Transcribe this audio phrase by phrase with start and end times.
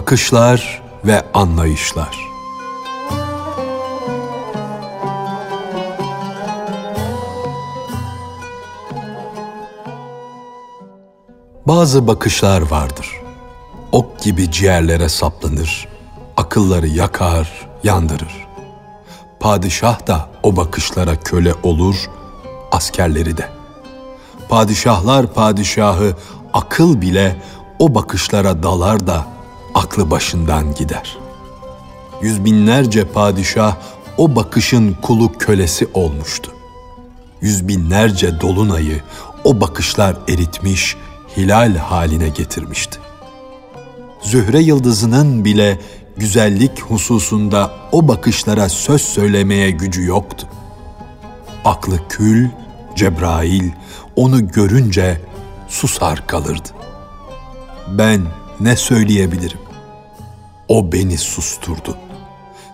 [0.00, 2.18] Bakışlar ve anlayışlar.
[11.66, 13.20] Bazı bakışlar vardır.
[13.92, 15.88] Ok gibi ciğerlere saplanır,
[16.36, 18.46] akılları yakar, yandırır.
[19.40, 22.10] Padişah da o bakışlara köle olur,
[22.72, 23.48] askerleri de.
[24.48, 26.16] Padişahlar padişahı
[26.52, 27.42] akıl bile
[27.78, 29.39] o bakışlara dalar da
[29.74, 31.18] aklı başından gider.
[32.22, 33.76] Yüz binlerce padişah
[34.16, 36.52] o bakışın kulu kölesi olmuştu.
[37.40, 39.02] Yüz binlerce dolunayı
[39.44, 40.96] o bakışlar eritmiş,
[41.36, 42.98] hilal haline getirmişti.
[44.22, 45.78] Zühre yıldızının bile
[46.16, 50.46] güzellik hususunda o bakışlara söz söylemeye gücü yoktu.
[51.64, 52.48] Aklı kül,
[52.96, 53.70] Cebrail
[54.16, 55.20] onu görünce
[55.68, 56.68] susar kalırdı.
[57.88, 58.22] Ben
[58.60, 59.58] ne söyleyebilirim?
[60.68, 61.96] O beni susturdu.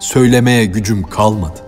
[0.01, 1.61] Söylemeye gücüm kalmadı.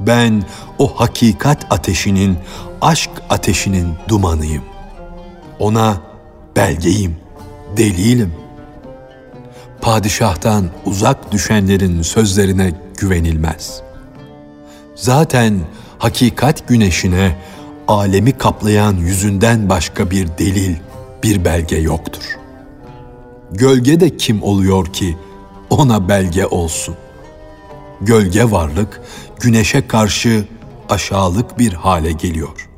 [0.00, 0.44] Ben
[0.78, 2.38] o hakikat ateşinin,
[2.80, 4.64] aşk ateşinin dumanıyım.
[5.58, 6.00] Ona
[6.56, 7.16] belgeyim,
[7.76, 8.34] delilim.
[9.80, 13.82] Padişahtan uzak düşenlerin sözlerine güvenilmez.
[14.94, 15.60] Zaten
[15.98, 17.36] hakikat güneşine
[17.88, 20.76] alemi kaplayan yüzünden başka bir delil,
[21.22, 22.41] bir belge yoktur.
[23.52, 25.16] Gölge de kim oluyor ki
[25.70, 26.96] ona belge olsun?
[28.00, 29.02] Gölge varlık
[29.40, 30.44] güneşe karşı
[30.88, 32.68] aşağılık bir hale geliyor.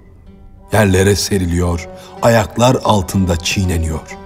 [0.73, 1.89] Yerlere seriliyor,
[2.23, 4.17] ayaklar altında çiğneniyor.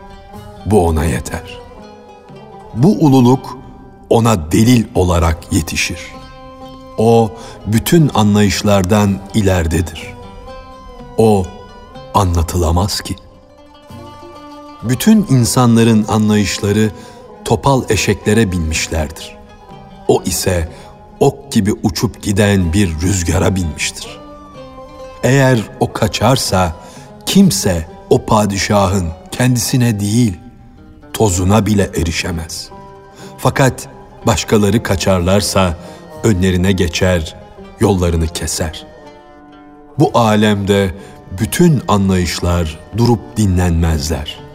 [0.67, 1.59] Bu ona yeter.
[2.75, 3.59] Bu ululuk
[4.11, 6.01] ona delil olarak yetişir.
[6.99, 7.31] O
[7.67, 10.15] bütün anlayışlardan ileridedir.
[11.19, 11.47] O
[12.15, 13.17] anlatılamaz ki.
[14.83, 16.91] Bütün insanların anlayışları
[17.45, 19.37] topal eşeklere binmişlerdir.
[20.09, 20.69] O ise
[21.21, 24.19] ok gibi uçup giden bir rüzgara binmiştir.
[25.23, 26.77] Eğer o kaçarsa
[27.27, 30.39] kimse o padişahın kendisine değil,
[31.13, 32.71] tozuna bile erişemez.
[33.39, 33.89] Fakat
[34.27, 35.77] başkaları kaçarlarsa
[36.25, 37.37] önlerine geçer,
[37.81, 38.87] yollarını keser.
[39.99, 40.95] Bu alemde
[41.41, 44.48] bütün anlayışlar durup dinlenmezler.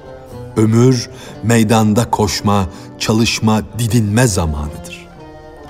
[0.58, 1.10] Ömür
[1.44, 2.70] meydanda koşma,
[3.00, 5.08] çalışma, didinme zamanıdır.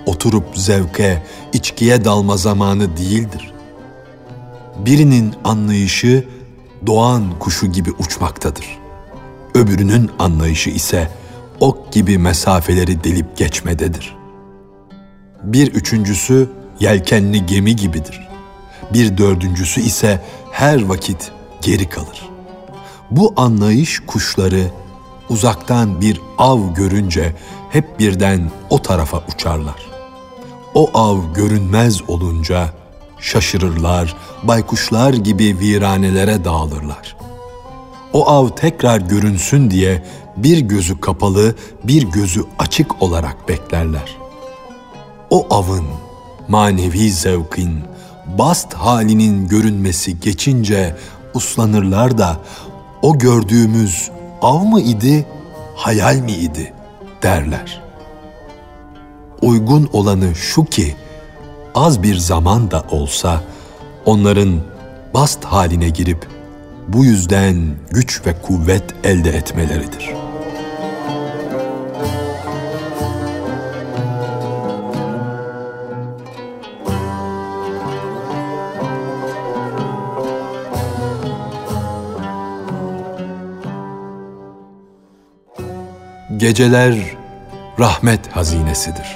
[0.06, 1.24] Oturup zevke,
[1.54, 3.54] içkiye dalma zamanı değildir.
[4.86, 6.24] Birinin anlayışı
[6.88, 8.66] doğan kuşu gibi uçmaktadır.
[9.54, 11.10] Öbürünün anlayışı ise
[11.60, 14.16] ok gibi mesafeleri delip geçmededir.
[15.44, 18.28] Bir üçüncüsü yelkenli gemi gibidir.
[18.94, 20.22] Bir dördüncüsü ise
[20.52, 22.33] her vakit geri kalır.
[23.16, 24.72] Bu anlayış kuşları
[25.30, 27.36] uzaktan bir av görünce
[27.70, 29.92] hep birden o tarafa uçarlar.
[30.74, 32.70] O av görünmez olunca
[33.20, 37.18] şaşırırlar, baykuşlar gibi viranelere dağılırlar.
[38.14, 40.06] O av tekrar görünsün diye
[40.38, 44.18] bir gözü kapalı, bir gözü açık olarak beklerler.
[45.30, 45.86] O avın,
[46.48, 47.80] manevi zevkin,
[48.38, 50.96] bast halinin görünmesi geçince
[51.34, 52.38] uslanırlar da
[53.04, 55.26] o gördüğümüz av mı idi,
[55.76, 56.74] hayal mi idi
[57.24, 57.82] derler.
[59.42, 60.96] Uygun olanı şu ki
[61.76, 63.42] az bir zaman da olsa
[64.06, 64.62] onların
[65.14, 66.28] bast haline girip
[66.88, 70.23] bu yüzden güç ve kuvvet elde etmeleridir.''
[86.44, 86.96] Geceler
[87.80, 89.16] rahmet hazinesidir.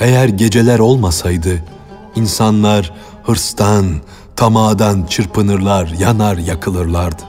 [0.00, 1.64] Eğer geceler olmasaydı
[2.16, 2.92] insanlar
[3.22, 4.00] hırstan,
[4.36, 7.22] tamadan çırpınırlar, yanar yakılırlardı.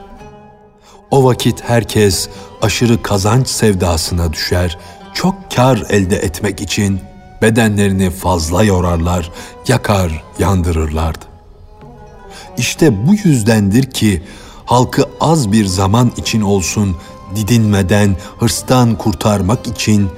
[1.10, 2.28] O vakit herkes
[2.62, 4.78] aşırı kazanç sevdasına düşer,
[5.14, 7.00] çok kar elde etmek için
[7.42, 9.30] bedenlerini fazla yorarlar,
[9.68, 11.24] yakar, yandırırlardı.
[12.56, 14.22] İşte bu yüzdendir ki
[14.64, 16.96] halkı az bir zaman için olsun
[17.36, 20.08] didinmeden, hırstan kurtarmak için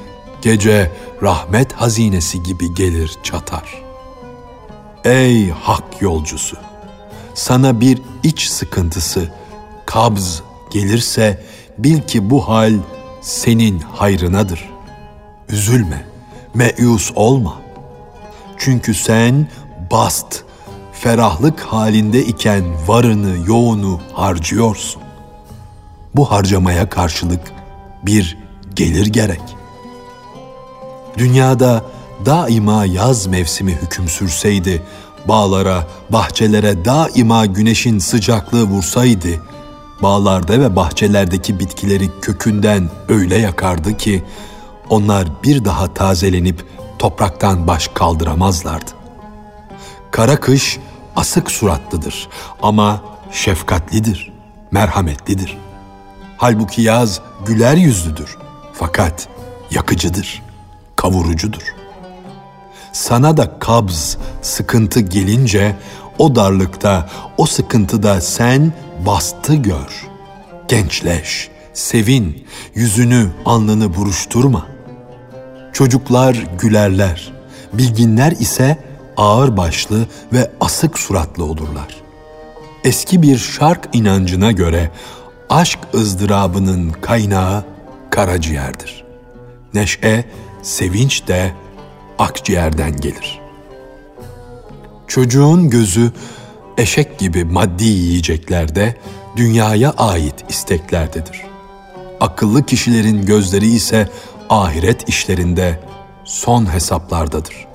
[0.43, 0.93] gece
[1.23, 3.85] rahmet hazinesi gibi gelir çatar.
[5.05, 6.56] Ey hak yolcusu!
[7.35, 9.31] Sana bir iç sıkıntısı,
[9.87, 11.44] kabz gelirse
[11.79, 12.75] bil ki bu hal
[13.23, 14.71] senin hayrınadır.
[15.49, 16.13] Üzülme.''
[16.54, 17.54] Meyus olma.
[18.58, 19.48] Çünkü sen
[19.90, 20.42] bast
[20.92, 25.02] ferahlık halinde iken varını yoğunu harcıyorsun.
[26.14, 27.52] Bu harcamaya karşılık
[28.02, 28.38] bir
[28.74, 29.42] gelir gerek.
[31.18, 31.84] Dünyada
[32.26, 34.82] daima yaz mevsimi hüküm sürseydi,
[35.28, 39.28] bağlara, bahçelere daima güneşin sıcaklığı vursaydı,
[40.02, 44.24] bağlarda ve bahçelerdeki bitkileri kökünden öyle yakardı ki,
[44.88, 46.64] onlar bir daha tazelenip
[46.98, 48.90] topraktan baş kaldıramazlardı.
[50.10, 50.78] Kara kış
[51.16, 52.28] asık suratlıdır
[52.62, 53.00] ama
[53.32, 54.32] şefkatlidir,
[54.70, 55.58] merhametlidir.
[56.36, 58.38] Halbuki yaz güler yüzlüdür
[58.72, 59.28] fakat
[59.70, 60.42] yakıcıdır,
[60.96, 61.75] kavurucudur.
[62.92, 65.76] Sana da kabz, sıkıntı gelince
[66.19, 67.08] o darlıkta,
[67.38, 68.72] o sıkıntıda sen
[69.06, 70.06] bastı gör.
[70.69, 74.74] Gençleş, sevin, yüzünü, alnını buruşturma.
[75.75, 77.32] Çocuklar gülerler,
[77.73, 78.79] bilginler ise
[79.17, 82.03] ağır başlı ve asık suratlı olurlar.
[82.85, 84.91] Eski bir şark inancına göre
[85.49, 87.65] aşk ızdırabının kaynağı
[88.11, 89.05] karaciğerdir.
[89.75, 90.25] Neşe,
[90.62, 91.53] sevinç de
[92.19, 93.41] akciğerden gelir.
[95.06, 96.12] Çocuğun gözü
[96.79, 98.97] eşek gibi maddi yiyeceklerde
[99.37, 101.43] dünyaya ait isteklerdedir.
[102.21, 104.09] Akıllı kişilerin gözleri ise
[104.50, 105.81] ahiret işlerinde
[106.25, 107.67] son hesaplardadır.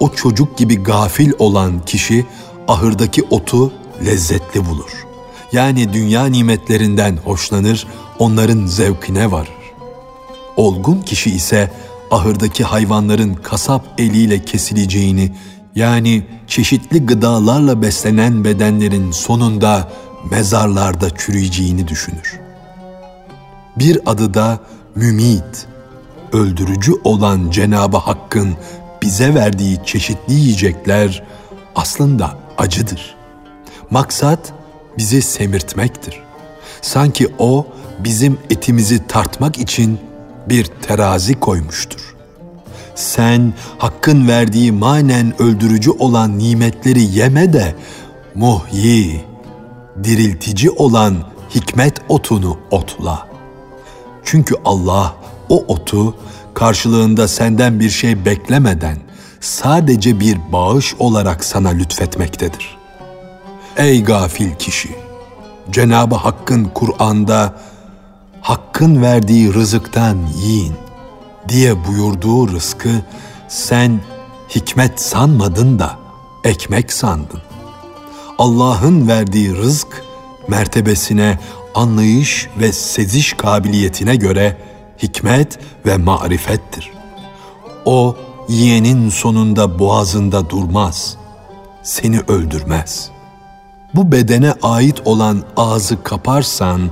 [0.00, 2.26] O çocuk gibi gafil olan kişi
[2.68, 3.72] ahırdaki otu
[4.06, 5.06] lezzetli bulur.
[5.52, 7.86] Yani dünya nimetlerinden hoşlanır,
[8.18, 9.60] onların zevkine varır.
[10.56, 11.70] Olgun kişi ise
[12.10, 15.32] ahırdaki hayvanların kasap eliyle kesileceğini,
[15.74, 19.88] yani çeşitli gıdalarla beslenen bedenlerin sonunda
[20.30, 22.40] mezarlarda çürüyeceğini düşünür.
[23.76, 24.58] Bir adı da
[25.00, 25.66] mümit,
[26.32, 28.56] öldürücü olan Cenabı Hakk'ın
[29.02, 31.22] bize verdiği çeşitli yiyecekler
[31.74, 33.14] aslında acıdır.
[33.90, 34.52] Maksat
[34.98, 36.20] bizi semirtmektir.
[36.82, 37.66] Sanki o
[37.98, 39.98] bizim etimizi tartmak için
[40.48, 42.14] bir terazi koymuştur.
[42.94, 47.74] Sen hakkın verdiği manen öldürücü olan nimetleri yeme de
[48.34, 49.24] muhyi,
[50.04, 51.16] diriltici olan
[51.54, 53.29] hikmet otunu otla.
[54.30, 55.14] Çünkü Allah
[55.48, 56.14] o otu
[56.54, 58.96] karşılığında senden bir şey beklemeden
[59.40, 62.78] sadece bir bağış olarak sana lütfetmektedir.
[63.76, 64.88] Ey gafil kişi!
[65.70, 67.54] Cenab-ı Hakk'ın Kur'an'da
[68.40, 70.74] Hakk'ın verdiği rızıktan yiyin
[71.48, 73.02] diye buyurduğu rızkı
[73.48, 74.00] sen
[74.48, 75.98] hikmet sanmadın da
[76.44, 77.42] ekmek sandın.
[78.38, 80.04] Allah'ın verdiği rızk
[80.48, 81.38] mertebesine,
[81.74, 84.56] anlayış ve seziş kabiliyetine göre
[85.02, 86.90] hikmet ve marifettir.
[87.84, 88.16] O
[88.48, 91.16] yiyenin sonunda boğazında durmaz,
[91.82, 93.10] seni öldürmez.
[93.94, 96.90] Bu bedene ait olan ağzı kaparsan,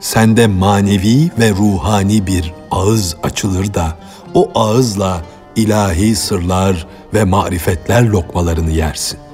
[0.00, 3.96] sende manevi ve ruhani bir ağız açılır da
[4.34, 5.22] o ağızla
[5.56, 9.25] ilahi sırlar ve marifetler lokmalarını yersin.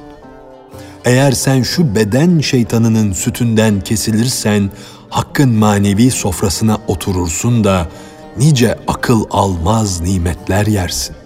[1.05, 4.71] Eğer sen şu beden şeytanının sütünden kesilirsen
[5.09, 7.89] hakkın manevi sofrasına oturursun da
[8.39, 11.17] nice akıl almaz nimetler yersin.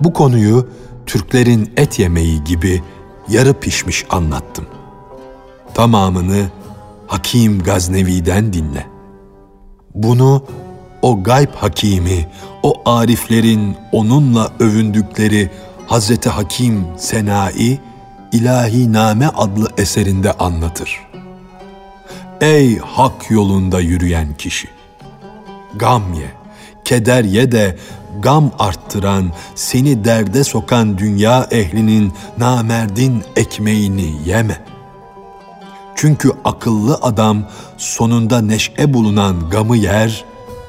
[0.00, 0.68] Bu konuyu
[1.06, 2.82] Türklerin et yemeği gibi
[3.28, 4.66] yarı pişmiş anlattım.
[5.74, 6.50] Tamamını
[7.06, 8.86] Hakim Gaznevi'den dinle.
[9.94, 10.44] Bunu
[11.02, 12.28] o gayb hakimi,
[12.62, 15.50] o ariflerin onunla övündükleri
[15.86, 17.78] Hazreti Hakim Senai
[18.36, 21.00] İlahi Name adlı eserinde anlatır.
[22.40, 24.68] Ey hak yolunda yürüyen kişi!
[25.76, 26.30] Gam ye,
[26.84, 27.78] keder ye de
[28.22, 34.60] gam arttıran, seni derde sokan dünya ehlinin namerdin ekmeğini yeme.
[35.94, 40.24] Çünkü akıllı adam sonunda neşe bulunan gamı yer,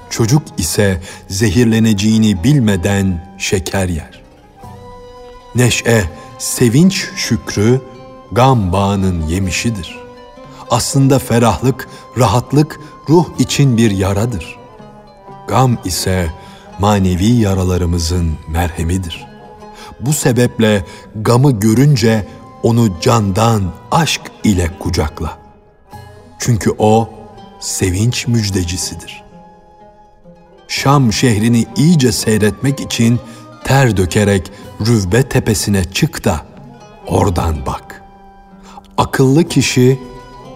[0.09, 4.21] çocuk ise zehirleneceğini bilmeden şeker yer.
[5.55, 6.03] Neşe,
[6.37, 7.81] sevinç şükrü,
[8.31, 9.97] gam bağının yemişidir.
[10.69, 12.79] Aslında ferahlık, rahatlık
[13.09, 14.57] ruh için bir yaradır.
[15.47, 16.29] Gam ise
[16.79, 19.27] manevi yaralarımızın merhemidir.
[19.99, 22.27] Bu sebeple gamı görünce
[22.63, 25.37] onu candan aşk ile kucakla.
[26.39, 27.09] Çünkü o
[27.59, 29.23] sevinç müjdecisidir.
[30.67, 33.19] Şam şehrini iyice seyretmek için
[33.63, 34.51] ter dökerek
[34.85, 36.45] Rüvbe tepesine çık da
[37.07, 38.03] oradan bak.
[38.97, 39.99] Akıllı kişi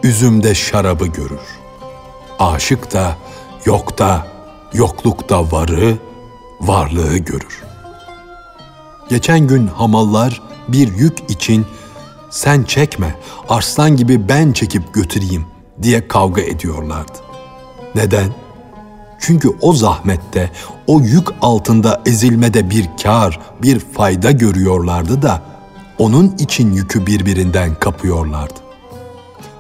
[0.04, 1.40] üzümde şarabı görür.
[2.40, 3.18] Aşık da
[3.66, 4.28] yokta,
[4.74, 5.98] yoklukta varı,
[6.62, 7.64] varlığı görür.
[9.10, 11.66] Geçen gün hamallar bir yük için
[12.30, 13.16] sen çekme,
[13.50, 15.46] arslan gibi ben çekip götüreyim
[15.82, 17.18] diye kavga ediyorlardı.
[17.96, 18.34] Neden?
[19.22, 20.52] Çünkü o zahmette,
[20.88, 25.42] o yük altında ezilmede bir kar, bir fayda görüyorlardı da
[25.98, 28.60] onun için yükü birbirinden kapıyorlardı.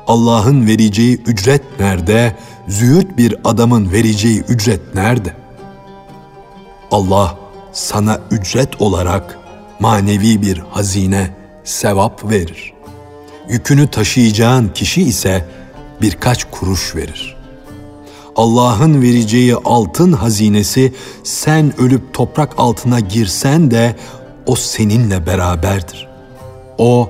[0.08, 2.36] Allah'ın vereceği ücret nerede?
[2.68, 5.36] Züğürt bir adamın vereceği ücret nerede?
[6.91, 7.38] Allah
[7.72, 9.39] sana ücret olarak
[9.80, 11.30] manevi bir hazine,
[11.63, 12.74] sevap verir.
[13.50, 15.46] Yükünü taşıyacağın kişi ise
[16.01, 17.40] birkaç kuruş verir.
[18.35, 23.95] Allah'ın vereceği altın hazinesi sen ölüp toprak altına girsen de
[24.45, 26.07] o seninle beraberdir.
[26.77, 27.09] O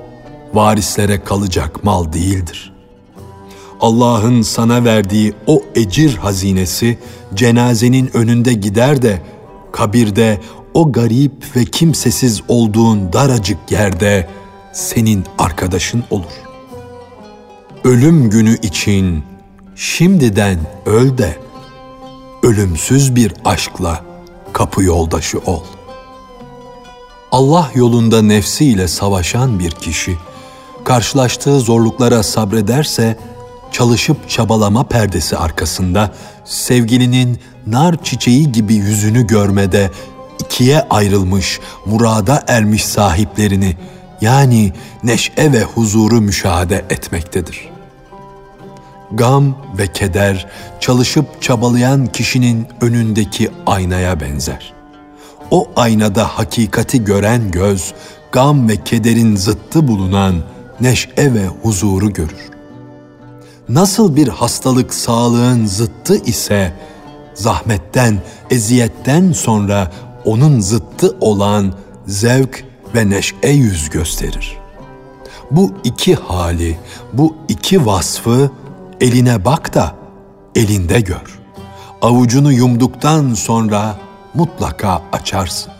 [0.53, 2.73] varislere kalacak mal değildir.
[3.81, 6.97] Allah'ın sana verdiği o ecir hazinesi
[7.33, 9.21] cenazenin önünde gider de
[9.71, 10.41] kabirde
[10.73, 14.27] o garip ve kimsesiz olduğun daracık yerde
[14.73, 16.41] senin arkadaşın olur.
[17.83, 19.23] Ölüm günü için
[19.81, 21.37] şimdiden öl de
[22.43, 24.05] ölümsüz bir aşkla
[24.53, 25.63] kapı yoldaşı ol.
[27.31, 30.17] Allah yolunda nefsiyle savaşan bir kişi
[30.83, 33.17] karşılaştığı zorluklara sabrederse
[33.71, 36.11] çalışıp çabalama perdesi arkasında
[36.45, 39.91] sevgilinin nar çiçeği gibi yüzünü görmede
[40.39, 43.77] ikiye ayrılmış, murada ermiş sahiplerini
[44.21, 44.73] yani
[45.03, 47.71] neşe ve huzuru müşahede etmektedir.
[49.13, 50.47] Gam ve keder
[50.79, 54.73] çalışıp çabalayan kişinin önündeki aynaya benzer.
[55.51, 57.93] O aynada hakikati gören göz,
[58.31, 60.35] gam ve kederin zıttı bulunan
[60.81, 62.49] neşe ve huzuru görür.
[63.69, 66.73] Nasıl bir hastalık sağlığın zıttı ise,
[67.33, 69.91] zahmetten, eziyetten sonra
[70.25, 71.73] onun zıttı olan
[72.07, 72.65] zevk
[72.95, 74.57] ve neşe yüz gösterir.
[75.51, 76.77] Bu iki hali,
[77.13, 78.51] bu iki vasfı
[79.01, 79.95] eline bak da
[80.55, 81.39] elinde gör.
[82.01, 83.95] Avucunu yumduktan sonra
[84.33, 85.73] mutlaka açarsın.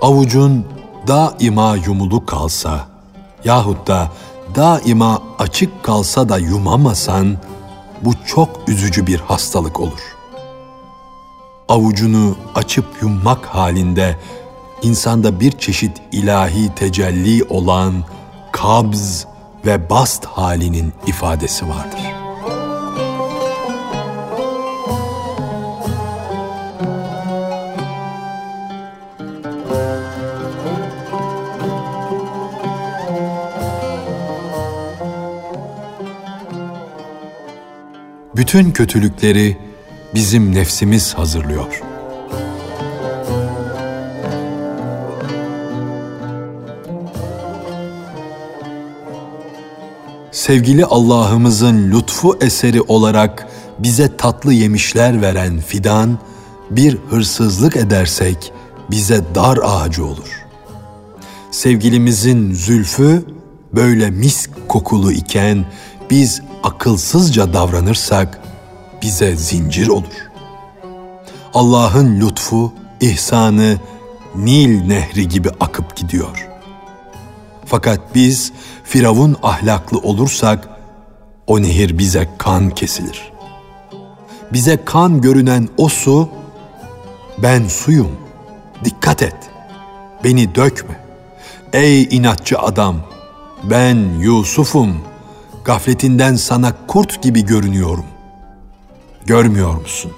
[0.00, 0.66] Avucun
[1.06, 2.86] daima yumulu kalsa
[3.44, 4.12] yahut da
[4.54, 7.36] daima açık kalsa da yumamasan
[8.02, 10.16] bu çok üzücü bir hastalık olur.
[11.68, 14.18] Avucunu açıp yummak halinde
[14.82, 17.94] insanda bir çeşit ilahi tecelli olan
[18.52, 19.26] kabz
[19.66, 22.23] ve bast halinin ifadesi vardır.''
[38.36, 39.56] Bütün kötülükleri
[40.14, 41.80] bizim nefsimiz hazırlıyor.
[50.32, 53.48] Sevgili Allah'ımızın lütfu eseri olarak
[53.78, 56.18] bize tatlı yemişler veren fidan,
[56.70, 58.52] bir hırsızlık edersek
[58.90, 60.44] bize dar ağacı olur.
[61.50, 63.24] Sevgilimizin zülfü
[63.74, 65.64] böyle mis kokulu iken
[66.10, 68.40] biz akılsızca davranırsak
[69.02, 70.30] bize zincir olur.
[71.54, 73.78] Allah'ın lütfu, ihsanı
[74.34, 76.48] Nil nehri gibi akıp gidiyor.
[77.66, 78.52] Fakat biz
[78.84, 80.68] Firavun ahlaklı olursak
[81.46, 83.32] o nehir bize kan kesilir.
[84.52, 86.28] Bize kan görünen o su
[87.38, 88.16] ben suyum.
[88.84, 89.36] Dikkat et.
[90.24, 91.00] Beni dökme.
[91.72, 92.96] Ey inatçı adam,
[93.64, 95.13] ben Yusuf'um.''
[95.64, 98.04] Gafletinden sana kurt gibi görünüyorum.
[99.26, 100.12] Görmüyor musun?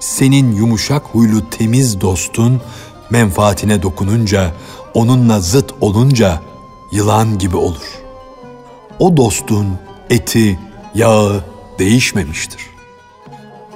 [0.00, 2.60] Senin yumuşak huylu temiz dostun
[3.10, 4.52] menfaatine dokununca,
[4.94, 6.40] onunla zıt olunca
[6.92, 8.02] yılan gibi olur.
[8.98, 9.78] O dostun
[10.10, 10.58] eti,
[10.94, 11.44] yağı
[11.78, 12.60] değişmemiştir.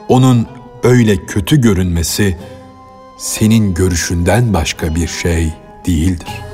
[0.09, 0.47] Onun
[0.83, 2.39] öyle kötü görünmesi
[3.19, 5.53] senin görüşünden başka bir şey
[5.87, 6.52] değildir.''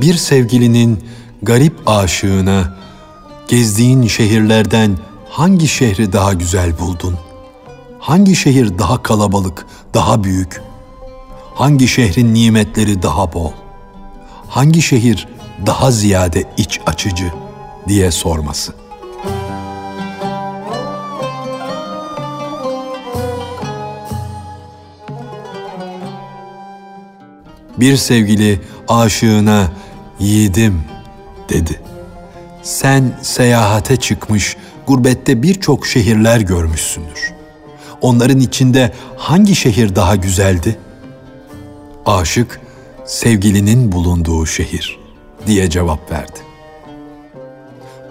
[0.00, 1.04] Bir sevgilinin
[1.42, 2.76] garip aşığına
[3.48, 4.98] gezdiğin şehirlerden
[5.30, 7.18] hangi şehri daha güzel buldun?
[7.98, 10.62] Hangi şehir daha kalabalık, daha büyük?
[11.54, 13.52] Hangi şehrin nimetleri daha bol?
[14.48, 15.28] Hangi şehir
[15.66, 17.32] daha ziyade iç açıcı
[17.88, 18.72] diye sorması.
[27.76, 29.68] Bir sevgili aşığına
[30.18, 30.80] yiğidim
[31.48, 31.80] dedi.
[32.62, 34.56] Sen seyahate çıkmış,
[34.86, 37.32] gurbette birçok şehirler görmüşsündür.
[38.00, 40.78] Onların içinde hangi şehir daha güzeldi?
[42.06, 42.60] Aşık,
[43.04, 44.98] sevgilinin bulunduğu şehir
[45.46, 46.38] diye cevap verdi.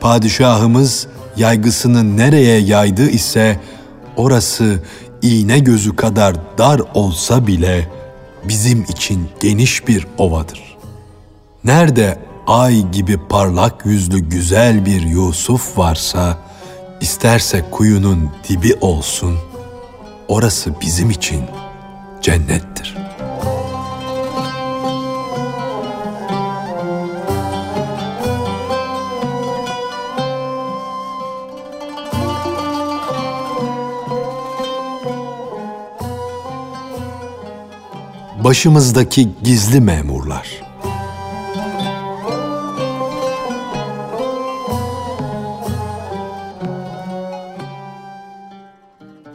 [0.02, 1.08] Padişahımız
[1.38, 3.60] yaygısını nereye yaydı ise
[4.18, 4.84] orası
[5.22, 7.88] iğne gözü kadar dar olsa bile
[8.44, 10.73] bizim için geniş bir ovadır.
[11.66, 16.38] Nerede ay gibi parlak yüzlü güzel bir Yusuf varsa,
[17.02, 19.38] isterse kuyunun dibi olsun,
[20.28, 21.42] orası bizim için
[22.22, 23.04] cennettir.''
[38.44, 40.73] başımızdaki gizli memurlar.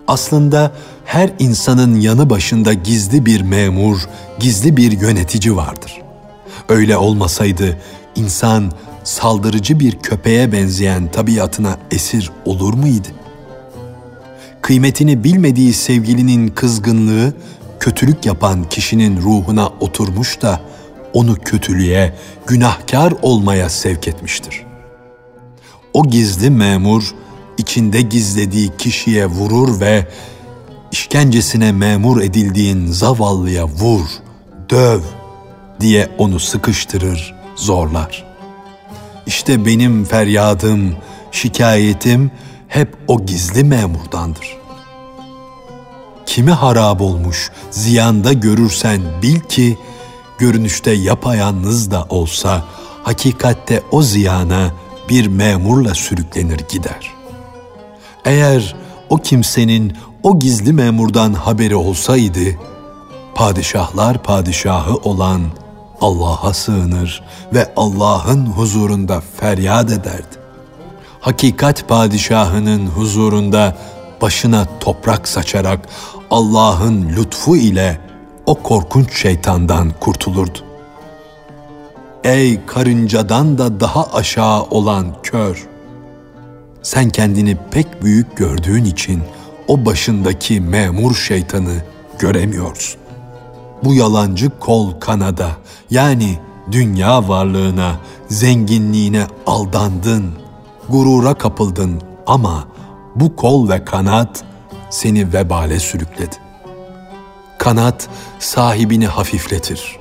[0.09, 0.73] Aslında
[1.05, 6.03] her insanın yanı başında gizli bir memur, gizli bir yönetici vardır.
[6.69, 7.79] Öyle olmasaydı
[8.15, 8.73] insan
[9.05, 13.09] saldırıcı bir köpeğe benzeyen tabiatına esir olur muydu?
[14.63, 17.33] Kıymetini bilmediği sevgilinin kızgınlığı
[17.81, 20.61] kötülük yapan kişinin ruhuna oturmuş da
[21.13, 22.15] onu kötülüğe,
[22.47, 24.65] günahkar olmaya sevk etmiştir.
[25.95, 27.15] O gizli memur
[27.59, 30.07] içinde gizlediği kişiye vurur ve
[30.93, 34.07] işkencesine memur edildiğin zavallıya vur,
[34.71, 35.01] döv
[35.81, 38.25] diye onu sıkıştırır, zorlar.
[39.27, 40.97] İşte benim feryadım,
[41.33, 42.31] şikayetim
[42.69, 44.59] hep o gizli memurdandır
[46.29, 49.79] kimi harap olmuş ziyanda görürsen bil ki
[50.39, 52.65] görünüşte yapayalnız da olsa
[53.03, 54.73] hakikatte o ziyana
[55.09, 57.18] bir memurla sürüklenir gider.
[58.29, 58.75] Eğer
[59.11, 62.41] o kimsenin o gizli memurdan haberi olsaydı,
[63.35, 65.43] padişahlar padişahı olan
[66.01, 67.23] Allah'a sığınır
[67.55, 70.37] ve Allah'ın huzurunda feryat ederdi.
[71.21, 73.77] Hakikat padişahının huzurunda
[74.23, 75.89] başına toprak saçarak
[76.31, 78.01] Allah'ın lütfu ile
[78.47, 80.59] o korkunç şeytandan kurtulurdu.
[82.25, 85.78] Ey karıncadan da daha aşağı olan kör!
[86.83, 89.23] Sen kendini pek büyük gördüğün için
[89.69, 91.83] o başındaki memur şeytanı
[92.19, 93.01] göremiyorsun.
[93.85, 95.51] Bu yalancı kol kanada
[95.91, 96.39] yani
[96.73, 97.97] dünya varlığına,
[98.29, 100.33] zenginliğine aldandın,
[100.89, 102.69] gurura kapıldın ama
[103.15, 104.45] bu kol ve kanat
[104.91, 106.37] seni vebale sürükledi.
[107.59, 109.97] Kanat sahibini hafifletir,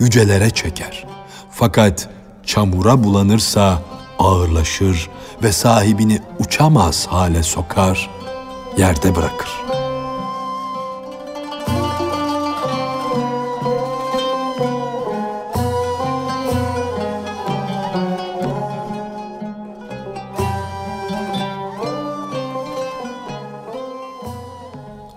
[0.00, 1.04] yücelere çeker.
[1.50, 2.08] Fakat
[2.46, 3.82] çamura bulanırsa
[4.18, 5.08] ağırlaşır
[5.42, 8.10] ve sahibini uçamaz hale sokar,
[8.76, 9.72] yerde bırakır.''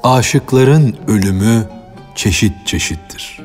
[0.06, 1.70] aşıkların ölümü
[2.16, 3.45] çeşit çeşittir.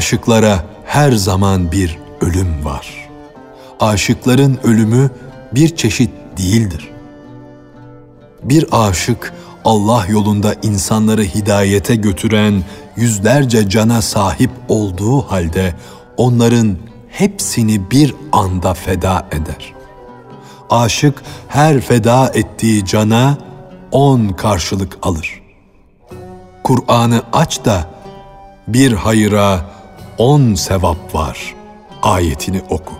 [0.00, 3.08] Aşıklara her zaman bir ölüm var.
[3.80, 5.10] Aşıkların ölümü
[5.54, 6.90] bir çeşit değildir.
[8.42, 9.32] Bir aşık
[9.64, 12.64] Allah yolunda insanları hidayete götüren
[12.96, 15.74] yüzlerce cana sahip olduğu halde
[16.16, 16.76] onların
[17.08, 19.74] hepsini bir anda feda eder.
[20.70, 23.38] Aşık her feda ettiği cana
[23.92, 25.42] on karşılık alır.
[26.64, 27.84] Kur'an'ı aç da
[28.68, 29.79] bir hayıra
[30.20, 31.54] on sevap var
[32.02, 32.94] ayetini oku.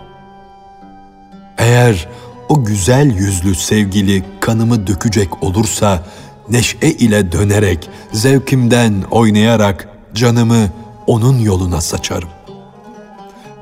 [1.57, 2.07] Eğer
[2.49, 6.03] o güzel yüzlü sevgili kanımı dökecek olursa
[6.49, 10.69] neşe ile dönerek, zevkimden oynayarak canımı
[11.07, 12.29] onun yoluna saçarım.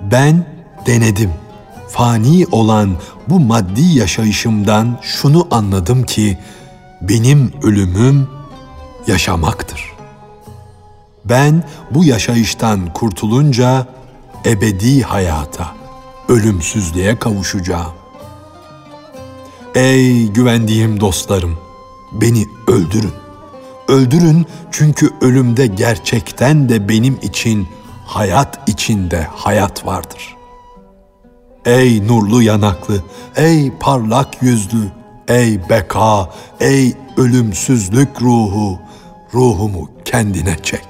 [0.02, 0.45] Ben
[0.86, 1.32] denedim.
[1.89, 2.98] Fani olan
[3.30, 6.38] bu maddi yaşayışımdan şunu anladım ki
[7.02, 8.28] benim ölümüm
[9.08, 9.98] yaşamaktır.
[11.29, 13.87] Ben bu yaşayıştan kurtulunca
[14.45, 15.67] ebedi hayata,
[16.29, 17.93] ölümsüzlüğe kavuşacağım.
[19.75, 21.57] Ey güvendiğim dostlarım,
[22.11, 23.13] beni öldürün.
[23.87, 27.67] Öldürün çünkü ölümde gerçekten de benim için
[28.05, 30.35] hayat içinde hayat vardır.
[31.65, 33.03] Ey nurlu yanaklı,
[33.35, 34.91] ey parlak yüzlü,
[35.29, 38.79] Ey beka, ey ölümsüzlük ruhu,
[39.33, 40.88] ruhumu kendine çek.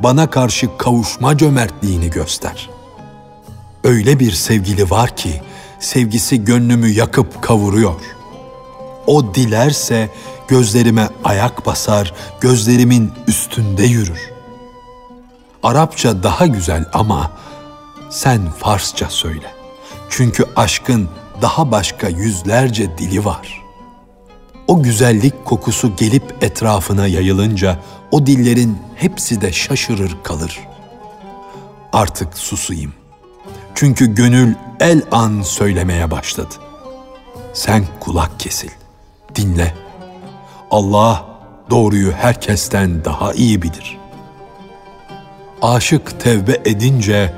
[0.00, 2.70] Bana karşı kavuşma cömertliğini göster.
[3.84, 5.42] Öyle bir sevgili var ki
[5.80, 8.00] sevgisi gönlümü yakıp kavuruyor.
[9.06, 10.10] O dilerse
[10.48, 14.30] gözlerime ayak basar, gözlerimin üstünde yürür.
[15.62, 17.32] Arapça daha güzel ama
[18.10, 19.54] sen Farsça söyle.
[20.10, 21.08] Çünkü aşkın
[21.42, 23.65] daha başka yüzlerce dili var.
[24.68, 27.78] O güzellik kokusu gelip etrafına yayılınca
[28.10, 30.60] o dillerin hepsi de şaşırır kalır.
[31.92, 32.92] Artık susayım.
[33.74, 36.54] Çünkü gönül el an söylemeye başladı.
[37.52, 38.70] Sen kulak kesil,
[39.34, 39.74] dinle.
[40.70, 41.26] Allah
[41.70, 43.98] doğruyu herkesten daha iyi bilir.
[45.62, 47.34] Aşık tevbe edince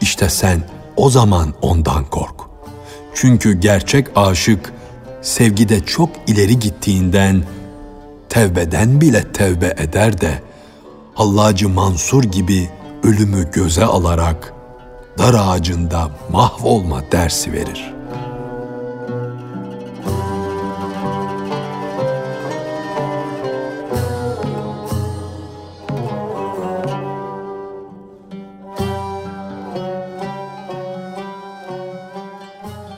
[0.00, 0.62] işte sen
[0.96, 2.34] o zaman ondan kork.
[3.14, 4.72] Çünkü gerçek aşık
[5.22, 7.42] sevgide çok ileri gittiğinden
[8.28, 10.42] tevbeden bile tevbe eder de
[11.14, 12.68] Hallacı Mansur gibi
[13.02, 14.52] ölümü göze alarak
[15.18, 18.02] dar ağacında mahvolma dersi verir.''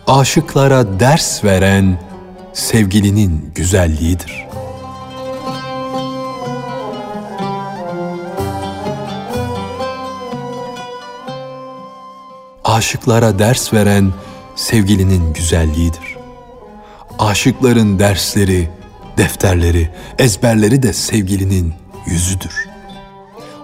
[0.07, 1.99] aşıklara ders veren
[2.55, 4.47] sevgilinin güzelliğidir.
[12.65, 14.13] Aşıklara ders veren
[14.57, 16.17] sevgilinin güzelliğidir.
[17.19, 18.69] Aşıkların dersleri,
[19.17, 21.75] defterleri, ezberleri de sevgilinin
[22.07, 22.69] yüzüdür.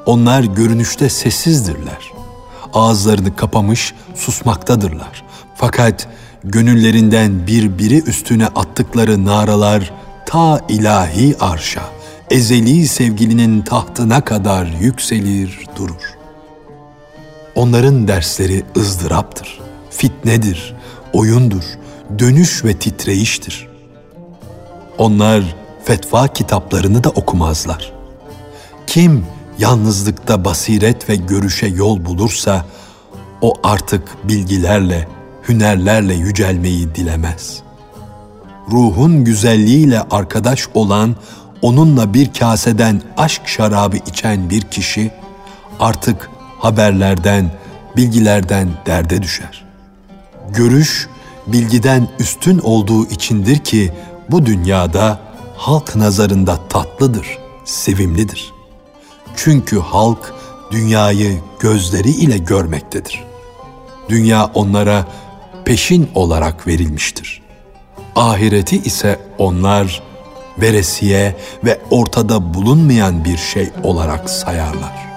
[0.06, 2.12] Onlar görünüşte sessizdirler.
[2.74, 5.24] Ağızlarını kapamış susmaktadırlar.
[5.54, 6.08] Fakat
[6.44, 9.92] gönüllerinden birbiri üstüne attıkları naralar
[10.26, 11.82] ta ilahi arşa,
[12.30, 16.16] ezeli sevgilinin tahtına kadar yükselir durur.
[17.54, 20.74] Onların dersleri ızdıraptır, fitnedir,
[21.12, 21.64] oyundur,
[22.18, 23.68] dönüş ve titreyiştir.
[24.98, 27.92] Onlar fetva kitaplarını da okumazlar.
[28.86, 29.26] Kim
[29.58, 32.66] yalnızlıkta basiret ve görüşe yol bulursa,
[33.40, 35.08] o artık bilgilerle,
[35.50, 37.62] hünerlerle yücelmeyi dilemez.
[38.70, 41.16] Ruhun güzelliğiyle arkadaş olan,
[41.62, 45.10] onunla bir kaseden aşk şarabı içen bir kişi
[45.80, 47.50] artık haberlerden,
[47.96, 49.64] bilgilerden derde düşer.
[50.48, 51.08] Görüş,
[51.46, 53.92] bilgiden üstün olduğu içindir ki
[54.30, 55.20] bu dünyada
[55.56, 58.52] halk nazarında tatlıdır, sevimlidir.
[59.36, 60.34] Çünkü halk
[60.70, 63.24] dünyayı gözleri ile görmektedir.
[64.08, 65.06] Dünya onlara
[65.70, 67.42] peşin olarak verilmiştir.
[68.16, 70.02] Ahireti ise onlar
[70.58, 75.09] veresiye ve ortada bulunmayan bir şey olarak sayarlar.